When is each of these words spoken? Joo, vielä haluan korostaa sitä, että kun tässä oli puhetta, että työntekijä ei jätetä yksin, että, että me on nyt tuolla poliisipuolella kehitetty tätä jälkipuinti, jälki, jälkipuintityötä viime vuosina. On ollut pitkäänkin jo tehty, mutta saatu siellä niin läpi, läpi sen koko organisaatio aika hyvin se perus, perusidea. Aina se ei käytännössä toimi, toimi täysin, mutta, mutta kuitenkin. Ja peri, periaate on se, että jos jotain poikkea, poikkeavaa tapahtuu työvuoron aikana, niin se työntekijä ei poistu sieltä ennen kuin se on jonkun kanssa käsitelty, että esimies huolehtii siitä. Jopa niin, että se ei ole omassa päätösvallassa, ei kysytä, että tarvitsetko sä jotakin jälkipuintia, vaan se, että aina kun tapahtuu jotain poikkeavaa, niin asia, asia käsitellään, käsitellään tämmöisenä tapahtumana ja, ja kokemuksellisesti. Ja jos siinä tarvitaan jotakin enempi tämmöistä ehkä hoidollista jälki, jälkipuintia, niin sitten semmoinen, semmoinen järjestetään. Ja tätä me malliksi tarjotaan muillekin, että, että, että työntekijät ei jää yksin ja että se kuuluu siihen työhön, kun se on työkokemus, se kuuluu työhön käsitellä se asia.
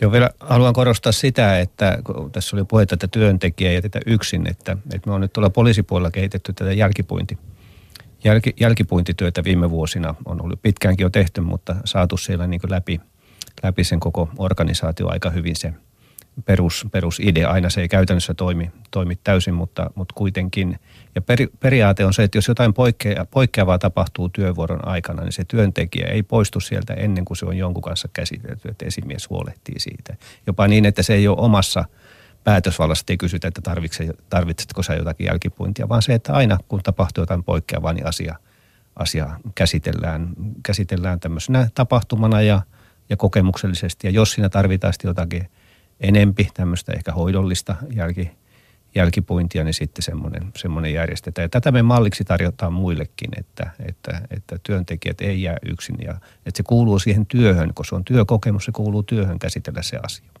Joo, 0.00 0.12
vielä 0.12 0.30
haluan 0.40 0.74
korostaa 0.74 1.12
sitä, 1.12 1.58
että 1.58 1.98
kun 2.04 2.32
tässä 2.32 2.56
oli 2.56 2.64
puhetta, 2.64 2.94
että 2.94 3.08
työntekijä 3.08 3.70
ei 3.70 3.74
jätetä 3.74 4.00
yksin, 4.06 4.46
että, 4.50 4.76
että 4.94 5.08
me 5.08 5.14
on 5.14 5.20
nyt 5.20 5.32
tuolla 5.32 5.50
poliisipuolella 5.50 6.10
kehitetty 6.10 6.52
tätä 6.52 6.72
jälkipuinti, 6.72 7.38
jälki, 8.24 8.54
jälkipuintityötä 8.60 9.44
viime 9.44 9.70
vuosina. 9.70 10.14
On 10.24 10.42
ollut 10.42 10.62
pitkäänkin 10.62 11.04
jo 11.04 11.10
tehty, 11.10 11.40
mutta 11.40 11.76
saatu 11.84 12.16
siellä 12.16 12.46
niin 12.46 12.60
läpi, 12.68 13.00
läpi 13.62 13.84
sen 13.84 14.00
koko 14.00 14.28
organisaatio 14.38 15.08
aika 15.08 15.30
hyvin 15.30 15.56
se 15.56 15.72
perus, 16.44 16.86
perusidea. 16.92 17.50
Aina 17.50 17.70
se 17.70 17.80
ei 17.80 17.88
käytännössä 17.88 18.34
toimi, 18.34 18.70
toimi 18.90 19.16
täysin, 19.24 19.54
mutta, 19.54 19.90
mutta 19.94 20.14
kuitenkin. 20.14 20.78
Ja 21.14 21.22
peri, 21.22 21.46
periaate 21.60 22.04
on 22.04 22.12
se, 22.12 22.22
että 22.22 22.38
jos 22.38 22.48
jotain 22.48 22.74
poikkea, 22.74 23.24
poikkeavaa 23.30 23.78
tapahtuu 23.78 24.28
työvuoron 24.28 24.88
aikana, 24.88 25.22
niin 25.22 25.32
se 25.32 25.44
työntekijä 25.44 26.06
ei 26.06 26.22
poistu 26.22 26.60
sieltä 26.60 26.94
ennen 26.94 27.24
kuin 27.24 27.36
se 27.36 27.46
on 27.46 27.56
jonkun 27.56 27.82
kanssa 27.82 28.08
käsitelty, 28.12 28.68
että 28.68 28.86
esimies 28.86 29.30
huolehtii 29.30 29.80
siitä. 29.80 30.16
Jopa 30.46 30.68
niin, 30.68 30.84
että 30.84 31.02
se 31.02 31.14
ei 31.14 31.28
ole 31.28 31.36
omassa 31.40 31.84
päätösvallassa, 32.44 33.04
ei 33.08 33.16
kysytä, 33.16 33.48
että 33.48 33.60
tarvitsetko 34.30 34.82
sä 34.82 34.94
jotakin 34.94 35.26
jälkipuintia, 35.26 35.88
vaan 35.88 36.02
se, 36.02 36.14
että 36.14 36.32
aina 36.32 36.58
kun 36.68 36.80
tapahtuu 36.82 37.22
jotain 37.22 37.44
poikkeavaa, 37.44 37.92
niin 37.92 38.06
asia, 38.06 38.36
asia 38.96 39.40
käsitellään, 39.54 40.28
käsitellään 40.62 41.20
tämmöisenä 41.20 41.68
tapahtumana 41.74 42.42
ja, 42.42 42.62
ja 43.10 43.16
kokemuksellisesti. 43.16 44.06
Ja 44.06 44.10
jos 44.10 44.32
siinä 44.32 44.48
tarvitaan 44.48 44.92
jotakin 45.04 45.48
enempi 46.00 46.48
tämmöistä 46.54 46.92
ehkä 46.92 47.12
hoidollista 47.12 47.76
jälki, 47.94 48.30
jälkipuintia, 48.94 49.64
niin 49.64 49.74
sitten 49.74 50.02
semmoinen, 50.02 50.42
semmoinen 50.56 50.92
järjestetään. 50.92 51.44
Ja 51.44 51.48
tätä 51.48 51.72
me 51.72 51.82
malliksi 51.82 52.24
tarjotaan 52.24 52.72
muillekin, 52.72 53.30
että, 53.38 53.70
että, 53.88 54.22
että 54.30 54.58
työntekijät 54.62 55.20
ei 55.20 55.42
jää 55.42 55.56
yksin 55.70 55.96
ja 56.04 56.12
että 56.46 56.56
se 56.56 56.62
kuuluu 56.62 56.98
siihen 56.98 57.26
työhön, 57.26 57.74
kun 57.74 57.84
se 57.84 57.94
on 57.94 58.04
työkokemus, 58.04 58.64
se 58.64 58.72
kuuluu 58.72 59.02
työhön 59.02 59.38
käsitellä 59.38 59.82
se 59.82 59.98
asia. 60.02 60.30